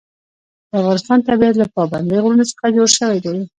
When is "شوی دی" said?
2.97-3.35